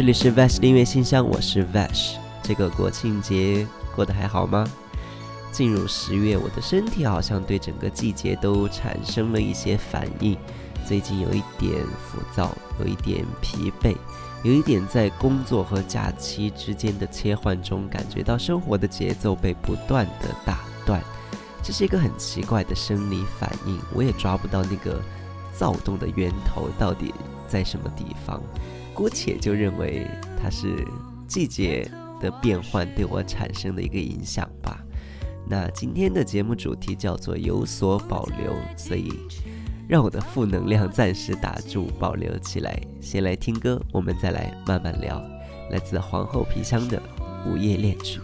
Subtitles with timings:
[0.00, 2.14] 这里是 Vash 音乐信箱，我是 Vash。
[2.42, 4.66] 这个国庆节过得还好吗？
[5.52, 10.38] 进入十月，我的身体好像对整个季节都产生了一些反应。
[10.86, 13.94] 最近有一点浮躁，有一点疲惫，
[14.42, 20.98] 有一点在工作和假期之间的切换中，感觉到生活的节奏被不断的打断。
[21.62, 24.98] 这是一个很奇怪的生理反应，我也抓不到那个
[25.52, 27.12] 躁动的源头到底
[27.46, 28.42] 在什么地方。
[29.00, 30.06] 姑且就认为
[30.38, 30.86] 它是
[31.26, 31.90] 季节
[32.20, 34.78] 的变换对我产生的一个影响吧。
[35.48, 39.10] 那今天的节目主题叫做有所保留，所以
[39.88, 42.78] 让我的负能量暂时打住，保留起来。
[43.00, 45.18] 先来听歌，我们再来慢慢聊。
[45.70, 47.02] 来自皇后皮箱的
[47.50, 48.20] 《午夜恋曲》。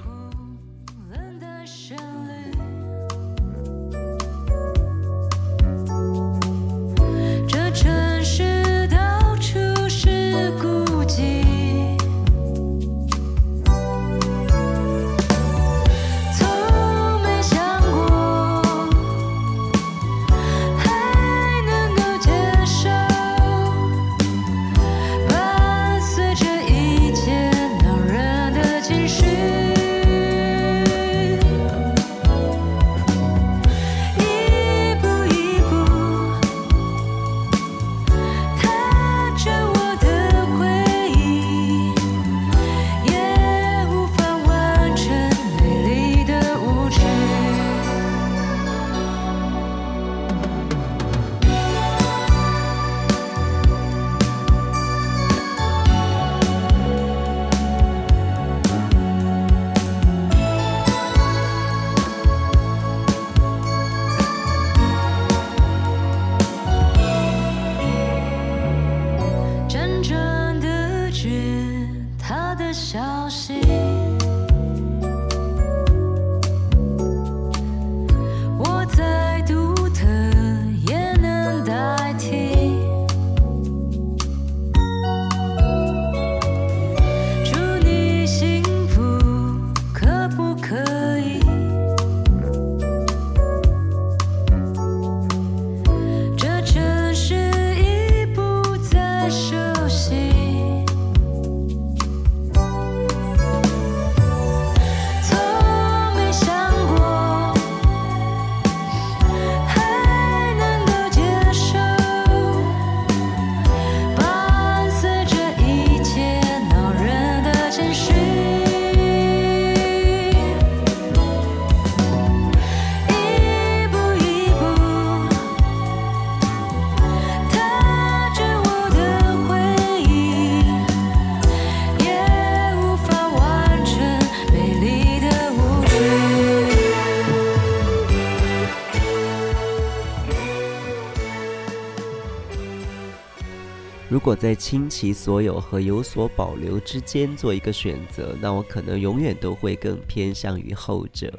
[144.27, 151.33] 如果在倾其所有和有所保留之间做一个选择，那我可能永远都会更偏向于后者。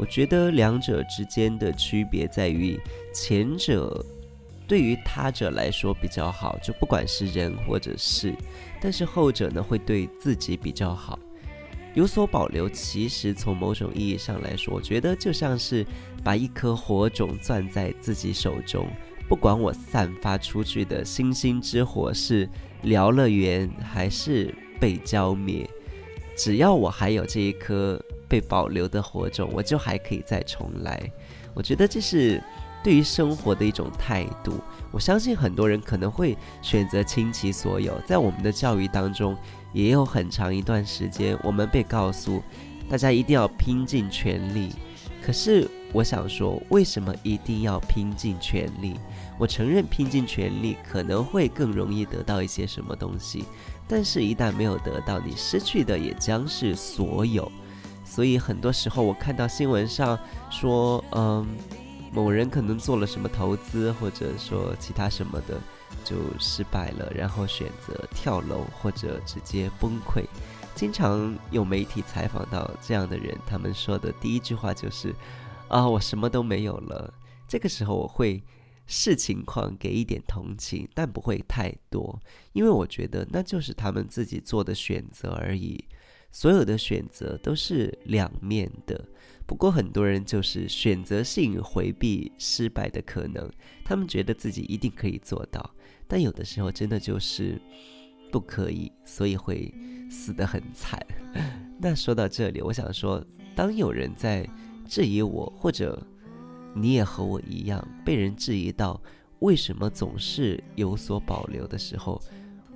[0.00, 2.76] 我觉得两者之间的区别在于，
[3.14, 4.04] 前者
[4.66, 8.32] 对于他者来说比较好，就不管是人或者事；
[8.80, 11.16] 但是后者呢，会对自己比较好。
[11.94, 15.86] 有所保留，其实从某种意义上来说，我觉得就像是
[16.24, 18.88] 把一颗火种攥在自己手中。
[19.28, 22.48] 不管我散发出去的星星之火是
[22.82, 25.68] 燎了原还是被浇灭，
[26.36, 31.10] 只要我还有这一颗被保留的火种，我就还可以再重来。
[31.54, 32.42] 我觉得这是
[32.82, 34.60] 对于生活的一种态度。
[34.90, 37.98] 我相信很多人可能会选择倾其所有。
[38.06, 39.36] 在我们的教育当中，
[39.72, 42.42] 也有很长一段时间，我们被告诉
[42.88, 44.70] 大家一定要拼尽全力。
[45.22, 48.98] 可是我想说，为什么一定要拼尽全力？
[49.38, 53.44] 我承认拼尽全力可能会更容易得到一些什么东西，
[53.86, 57.50] 但是，一旦没有得到，你失去的也将是所有。
[58.04, 60.18] 所以，很多时候我看到新闻上
[60.50, 61.46] 说，嗯，
[62.12, 65.60] 某人可能做了什么投资，或者说其他什么的，
[66.04, 70.24] 就失败了，然后选择跳楼或者直接崩溃。
[70.74, 75.14] 经常有媒体采访到这样的人，他们说的第一句话就是
[75.74, 77.12] ：“啊，我什么都没有了。”
[77.48, 78.42] 这个时候，我会。
[78.86, 82.20] 视情况给一点同情，但不会太多，
[82.52, 85.82] 因为我觉得那就是他们自己做的选择而已。
[86.30, 89.02] 所有的选择都是两面的，
[89.46, 93.50] 不过很多人就是选择性回避失败的可能，
[93.86, 95.74] 他们觉得自己一定可以做到，
[96.06, 97.58] 但有的时候真的就是
[98.30, 99.72] 不可以，所以会
[100.10, 101.00] 死得很惨。
[101.80, 103.24] 那说到这里，我想说，
[103.56, 104.46] 当有人在
[104.84, 106.00] 质疑我，或者
[106.74, 109.00] 你也和我一样被人质疑到
[109.40, 112.20] 为什么总是有所保留的时候，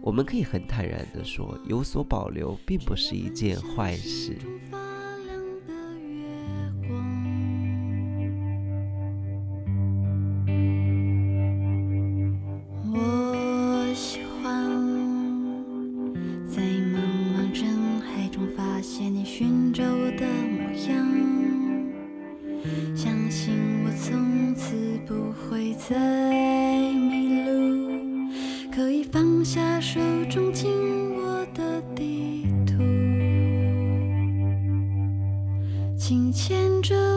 [0.01, 4.37] 我们可以很坦然地说，有所保留并不是一件坏事。
[25.79, 25.95] 在
[26.93, 27.89] 迷路
[28.75, 30.69] 可以放下手中紧
[31.17, 32.83] 握的地图
[35.97, 37.08] 请牵着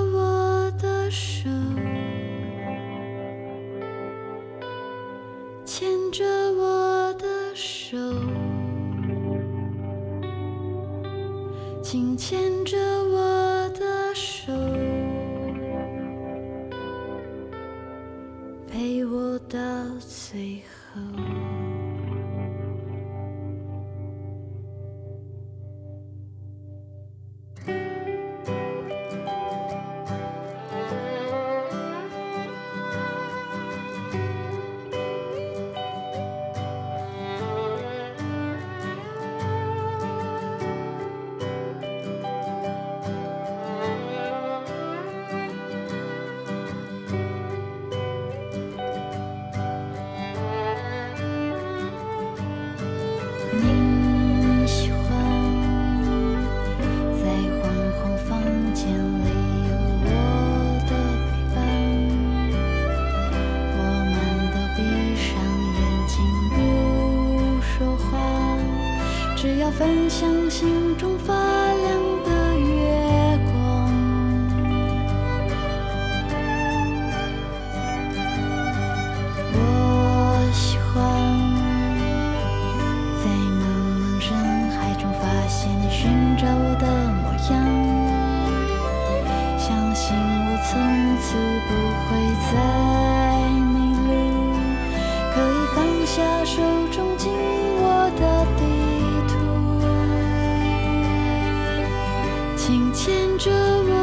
[103.42, 104.01] 着我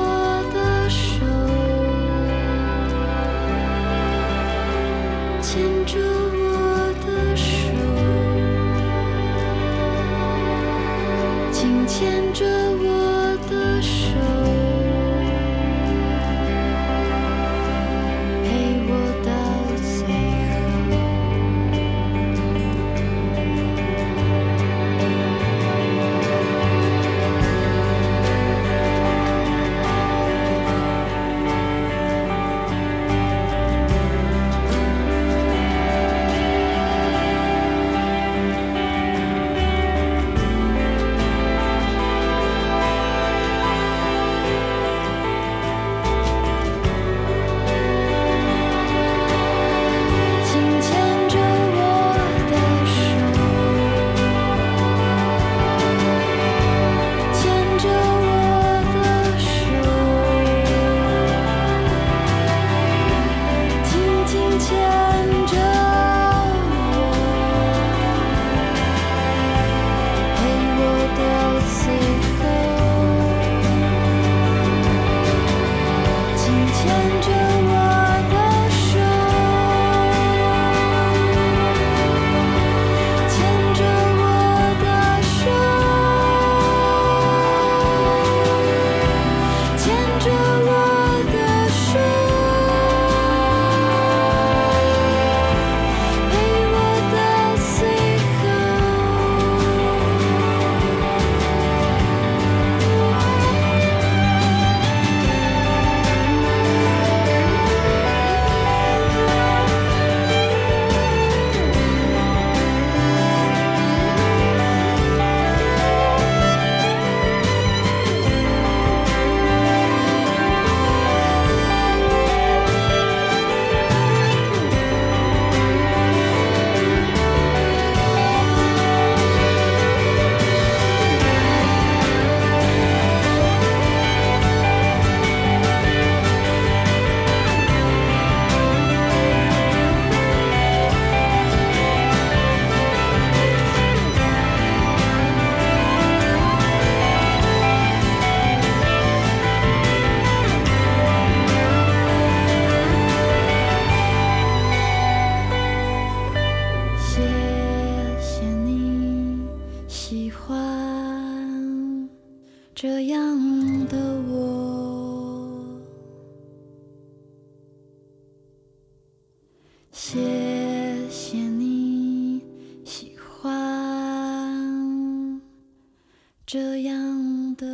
[176.50, 177.66] 这样的。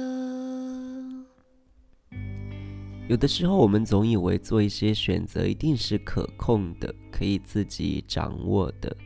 [3.09, 8.97] 有的时候，我们总以为做一些选择一定是可控的，可以自己掌握的。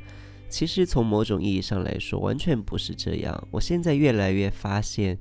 [0.49, 3.47] 其实，从某种意义上来说，完全不是这样。
[3.51, 5.19] 我现在越来越发现。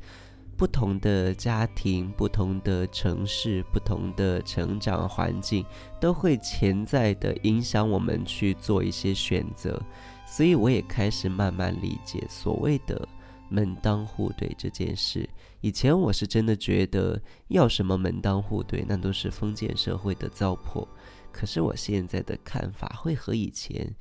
[0.56, 5.64] 不同的家庭、不同的城市、不同的成长环境，
[6.02, 9.80] 都会潜在的影响我们去做一些选择。
[10.26, 13.08] 所以，我也开始慢慢理解所谓的
[13.50, 15.30] 门当户对这件事。
[15.62, 20.88] 以前我是真的觉得要什么门当户对，那都是封建社会的糟粕。
[21.32, 23.96] 可是我现在的看法会和以前，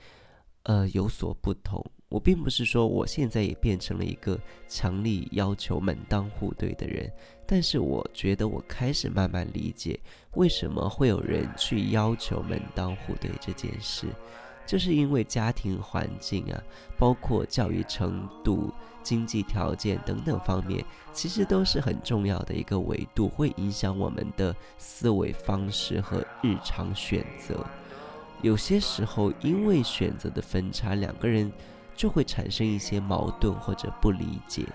[0.63, 1.85] 呃，有所不同。
[2.09, 4.39] 我并不是说我现在也变成了一个
[4.69, 7.11] 强力要求门当户对的人，
[7.47, 9.99] 但是我觉得我开始慢慢理解
[10.35, 14.07] 为什么会有人去要求门当户对这件事，
[14.67, 16.63] 就是因为家庭环境啊，
[16.99, 27.65] 包括教育程度、经济条件等等方面，其实都是很重要的一个维度，会影响我们的思维方式和日常选择。
[28.43, 31.53] 有些时候因为选择的分差，两个人。
[31.99, 34.67] 就会产生一些矛盾或者不理解，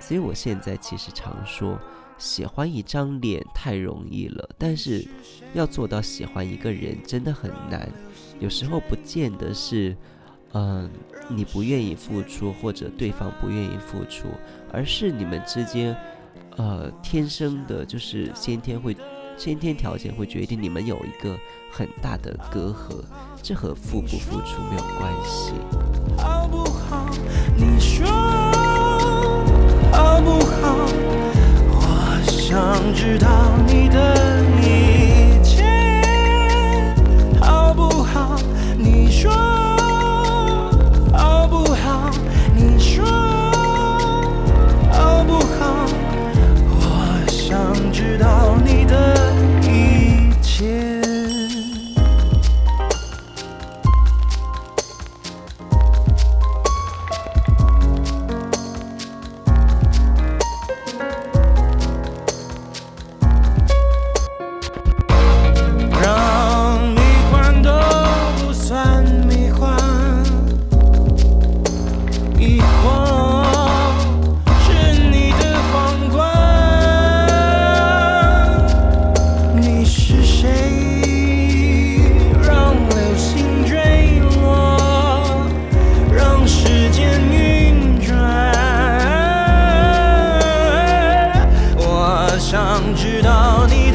[0.00, 1.78] 所以我现在其实常说，
[2.22, 5.04] 喜欢一张脸太容易了，但是
[5.54, 7.90] 要做到喜欢一个人真的很难。
[8.38, 9.96] 有时候不见得是，
[10.52, 10.88] 嗯，
[11.28, 14.28] 你不愿意付出或者对方不愿意付出，
[14.72, 15.96] 而是你们之间，
[16.56, 18.96] 呃，天生的就是先天会。
[19.34, 21.36] 先天条件会决定你们有一个
[21.72, 23.02] 很大的隔阂，
[23.42, 25.54] 这和付不付出没有关系。
[26.18, 27.10] 好不好？
[27.56, 28.06] 你说
[29.90, 30.86] 好不好？
[32.52, 34.41] 想知道你的
[93.52, 93.91] 找你。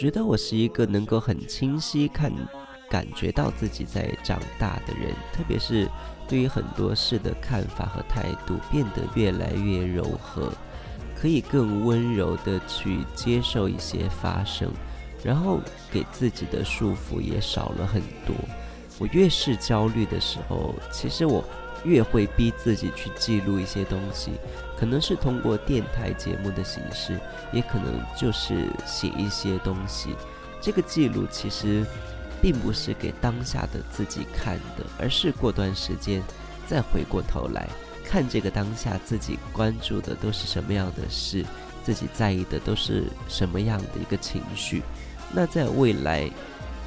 [0.00, 2.32] 觉得我是一个能够很清晰看、
[2.88, 5.86] 感觉到自己在长大的人，特别是
[6.26, 10.50] 对于很多事的看法和态度变得越来越柔和，
[11.14, 14.72] 可以更温柔的去接受一些发生，
[15.22, 18.34] 然后给自己的束缚也少了很多。
[18.98, 21.44] 我越是焦虑的时候，其实我。
[21.82, 24.32] 越会逼自己去记录一些东西，
[24.80, 27.20] 可能是通过电台节目的形式，
[27.52, 30.16] 也可能就是写一些东西。
[30.58, 31.84] 这个记录其实
[32.40, 36.22] 并不是给当下的自己看的，而是过段时间
[36.66, 37.68] 再回过头来
[38.02, 41.44] 看这个当下自己关注的都是什么样的事，
[41.84, 44.82] 自己在意的都是什么样的一个情绪。
[45.30, 46.30] 那在未来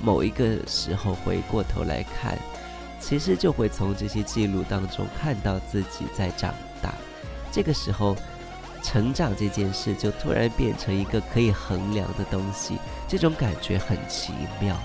[0.01, 2.35] 某一个时候回过头来看。
[2.99, 6.93] 其实就会从这些记录当中看到自己在长大。
[7.53, 8.15] 这个时候，
[8.81, 14.75] 成长这件事就突然变成一个可以衡量的东西，这种感觉很奇妙。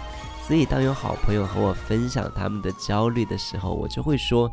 [0.46, 4.52] 所以，当有好朋友和我分享他们的焦虑的时候，我就会说：，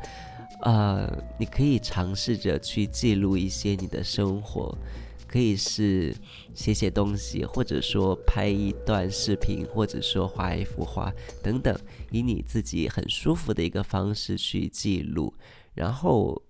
[0.61, 4.77] 呃，你可以尝试着去记录一些你的生活，
[5.27, 6.15] 可以是
[6.53, 11.11] 写写东西，或者说拍一段视频，或者说画一幅画
[11.43, 11.77] 等等，
[12.11, 15.33] 以你自己很舒服的一个方式去记录，
[15.73, 16.41] 然后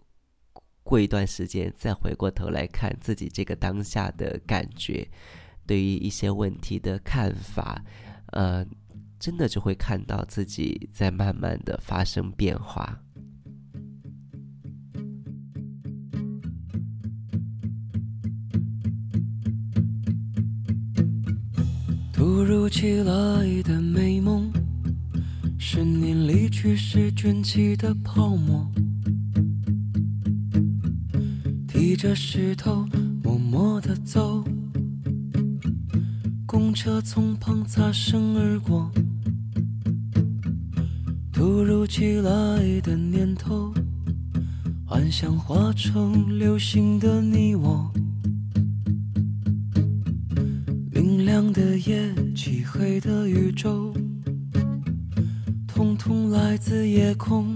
[0.85, 5.05] 过一段时间再回过头来看自己这个当下的感觉，
[5.67, 7.83] 对于一些问题的看法，
[8.27, 8.65] 呃。
[9.17, 12.99] 真的就会看到自己在慢慢的发生变化。
[22.11, 24.51] 突如其来的美梦，
[25.57, 28.69] 是你离去时卷起的泡沫，
[31.95, 32.85] 提着石头
[33.23, 34.43] 默默的走，
[36.45, 38.91] 公车从旁擦身而过。
[41.31, 43.73] 突如其来的念头，
[44.85, 47.89] 幻想化成流星的你我。
[50.91, 53.93] 明亮的夜，漆黑的宇宙，
[55.65, 57.55] 统统来自夜空。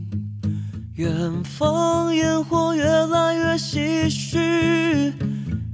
[0.95, 5.13] 远方烟火越来越唏嘘，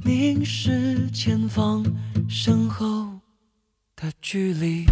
[0.04, 1.84] 凝视前方
[2.30, 3.20] 身后
[3.96, 4.86] 的距离。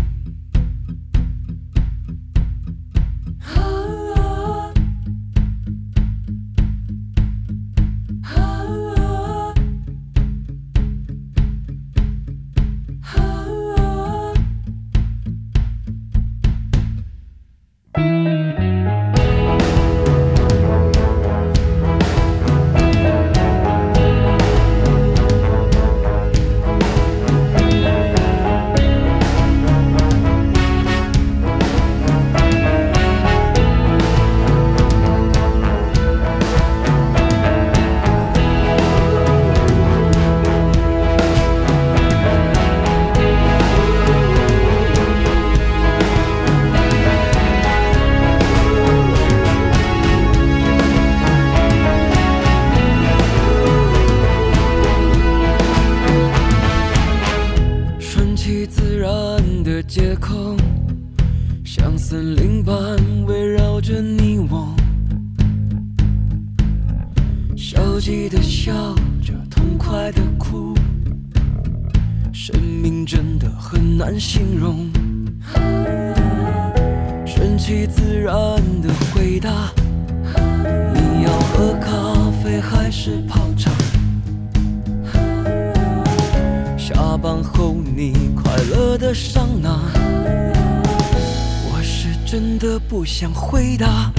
[92.38, 94.12] 真的不想回答。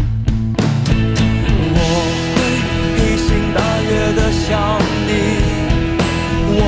[1.74, 1.80] 我
[2.32, 2.36] 会
[2.96, 5.10] 披星戴月的想你，
[6.48, 6.58] 我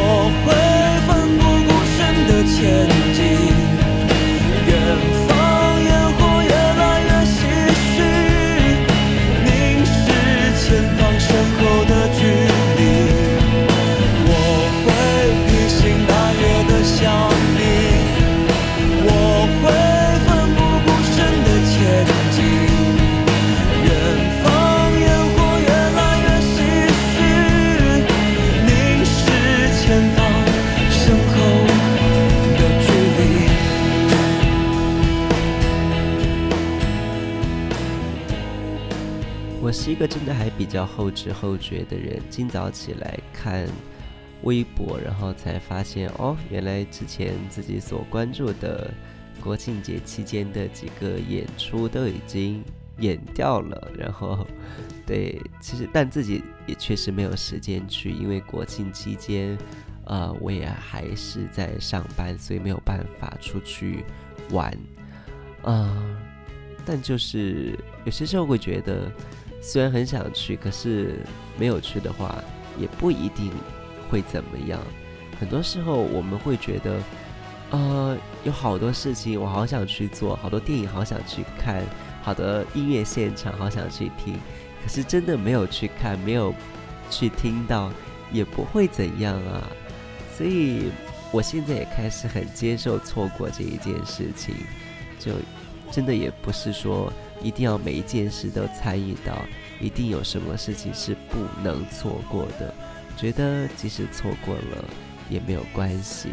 [0.44, 0.46] 会
[1.06, 1.08] 奋
[1.38, 2.97] 不顾身的牵。
[40.34, 43.66] 还比较后知后觉的人，今早起来看
[44.42, 48.92] 微博，然后才发现哦，原来之前自己所关注的
[49.40, 52.62] 国庆节期间的几个演出都已经
[52.98, 53.90] 演掉了。
[53.96, 54.46] 然后，
[55.06, 59.58] 对，其实但自己也确实没有时间去，因为国庆期间，
[60.04, 64.04] 呃，我也还是在上班，所以没有办法出去
[64.50, 64.76] 玩，
[65.62, 66.16] 啊。
[66.90, 69.12] 但就是有些时候会觉得，
[69.60, 71.20] 虽然很想去，可是
[71.58, 72.42] 没有去的话，
[72.78, 73.52] 也不一定
[74.10, 74.80] 会怎么样。
[75.38, 77.00] 很多时候我们会觉得，
[77.70, 81.82] 呃，有好多事情我好想去做，好多电影好想去看，
[82.22, 84.34] 好的音乐现场好想去听，
[84.82, 86.54] 可是真的没有去看，没有
[87.10, 87.92] 去听到，
[88.32, 89.68] 也不会怎样啊。
[90.36, 90.90] 所以
[91.30, 94.54] 我现在也开始很接受错过这一件事情，
[95.18, 95.32] 就
[95.90, 97.12] 真的也不是说
[97.42, 99.38] 一定要每一件事都参与到，
[99.80, 102.74] 一定有什么事情是不能错过的。
[103.16, 104.84] 觉得即使错过了。
[105.30, 106.30] 也没有关系。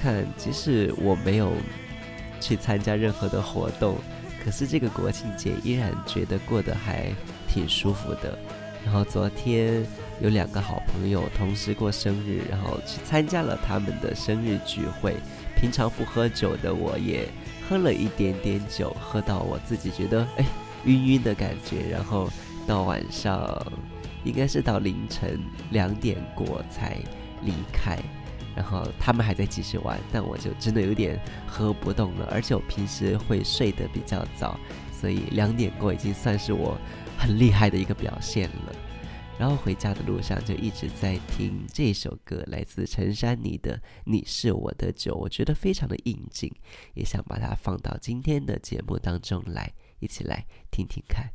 [0.00, 1.52] 看，即使我没有
[2.40, 3.96] 去参加任何的活动，
[4.44, 7.12] 可是这个国庆节依然觉得过得还
[7.48, 8.38] 挺舒服的。
[8.84, 9.84] 然后昨天
[10.20, 15.16] 有两个好朋友同时过生日，然后去参加了他们的生日聚会。
[15.56, 17.26] 平常不喝酒的我也
[17.68, 20.44] 喝了一点点酒，喝到我自己觉得哎
[20.84, 21.88] 晕晕的感觉。
[21.90, 22.28] 然后
[22.66, 23.60] 到晚上，
[24.24, 26.96] 应该是到凌晨两点过才。
[27.42, 27.98] 离开，
[28.56, 32.26] 然后他们还在继续玩，但我就真的有点喝不动了。
[32.32, 34.58] 而且我平时会睡得比较早，
[34.90, 36.76] 所以两点过已经算是我
[37.18, 38.72] 很厉害的一个表现了。
[39.38, 46.50] 然后回家的路上就一直在听这首歌，来自陈珊妮的《你是我的酒》，我觉得非常的应景，
[46.94, 51.30] 也想把它放到今天的节目当中来，一起来听听看。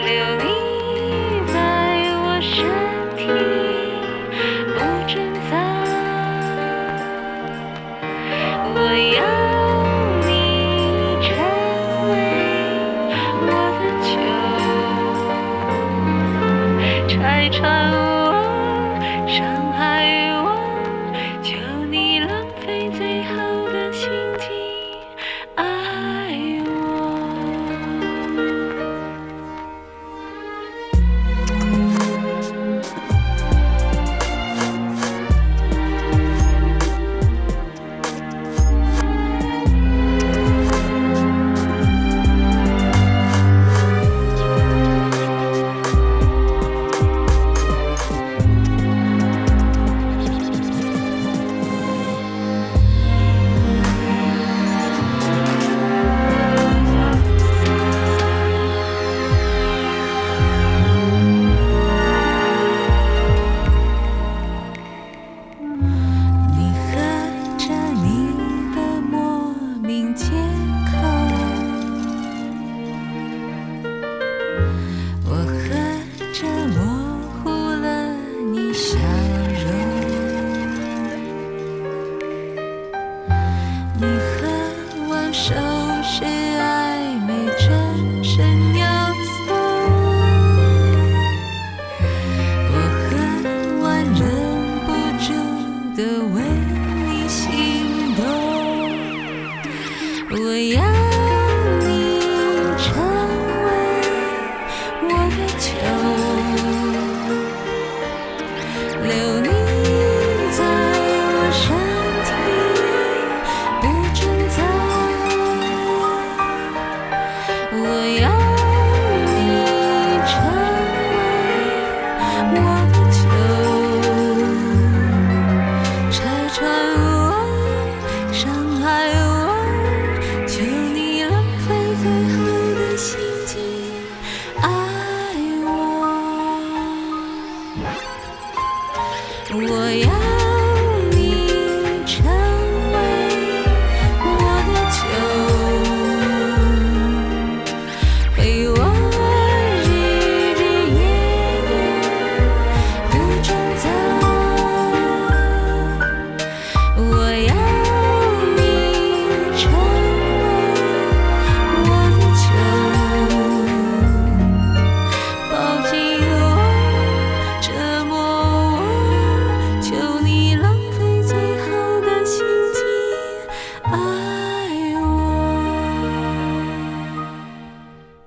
[0.00, 0.37] 我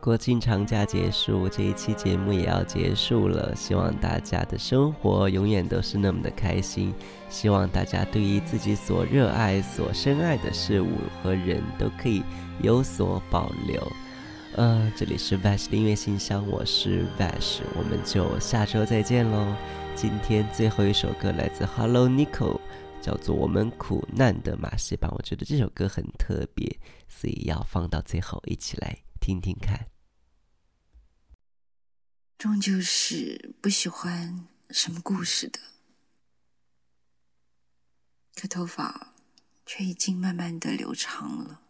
[0.02, 3.56] 国庆长假结束，这一期节目也要结束了。
[3.56, 6.92] 希望大家的生活永远都是那么的开心。
[7.30, 10.90] 希望大家对于自己所热爱、所深爱的事物
[11.22, 12.24] 和人都可以
[12.64, 13.92] 有所保留。
[14.56, 19.56] 呃，这里是 Vash 音乐信箱，我是 Vash，我们就下周再见喽。
[19.96, 22.60] 今天最后一首歌来自 Hello Nico，
[23.00, 26.68] 叫做《我们苦难的马戏班》，我觉得这首歌很特别，
[27.08, 29.88] 所以要放到最后一起来听听看。
[32.40, 35.60] 终究是不喜欢什么故事的，
[38.34, 39.14] 可头发
[39.64, 41.62] 却已经慢慢的留长了。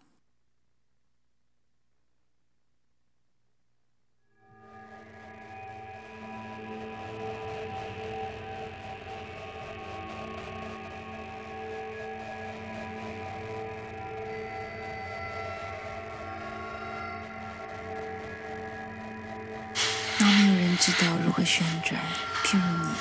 [21.45, 21.99] 旋转，
[22.43, 22.93] 譬如你。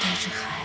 [0.00, 0.62] 带着海，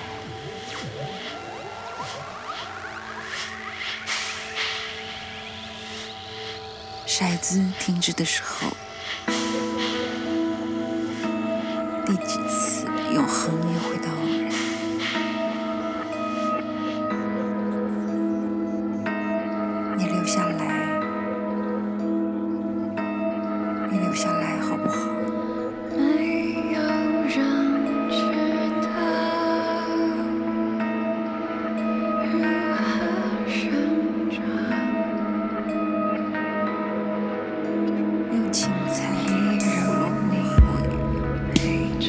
[7.08, 8.76] 骰子停止的时候，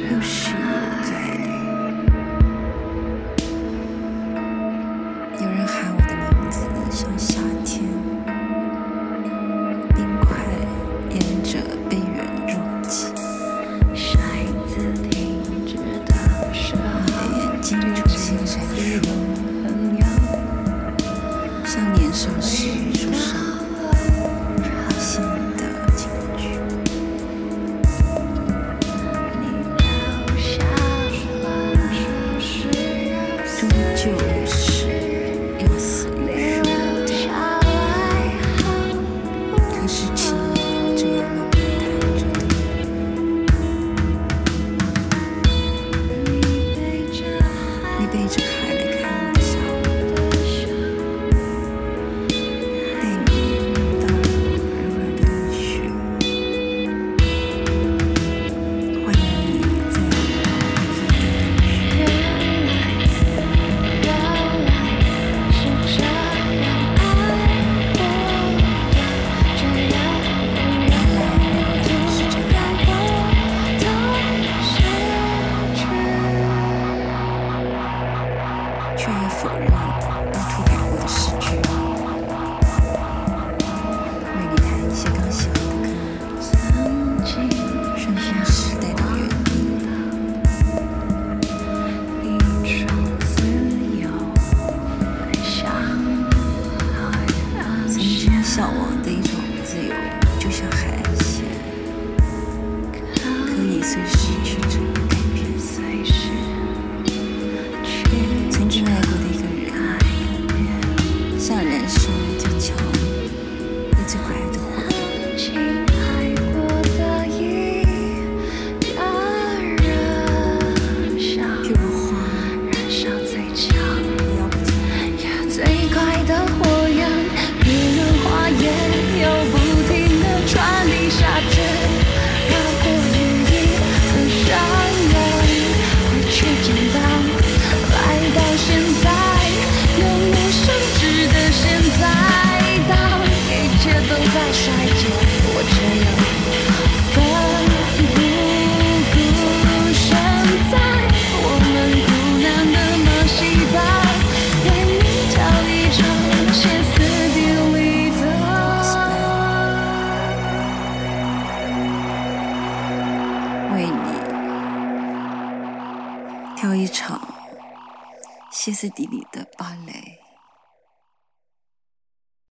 [0.00, 0.39] Just